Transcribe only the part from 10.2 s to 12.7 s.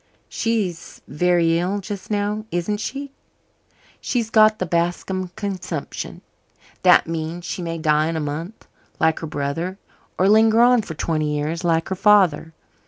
linger on for twenty years, like her father.